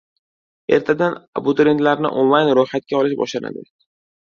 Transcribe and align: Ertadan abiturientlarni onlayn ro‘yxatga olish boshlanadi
Ertadan 0.77 1.17
abiturientlarni 1.41 2.13
onlayn 2.23 2.51
ro‘yxatga 2.61 3.01
olish 3.03 3.17
boshlanadi 3.23 3.67